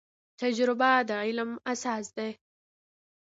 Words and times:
تجربه 0.41 0.91
د 1.07 1.11
علم 1.23 1.51
اساس 1.71 2.05
دی 2.17 2.31